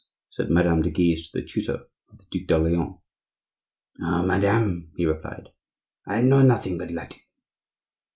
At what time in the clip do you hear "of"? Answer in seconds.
2.09-2.17